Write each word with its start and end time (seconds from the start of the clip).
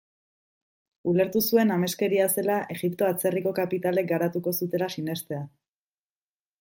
Ulertu 1.11 1.41
zuen 1.51 1.73
ameskeria 1.75 2.25
zela 2.37 2.55
Egipto 2.77 3.09
atzerriko 3.09 3.53
kapitalek 3.61 4.09
garatuko 4.13 4.55
zutela 4.61 4.89
sinestea. 4.97 5.47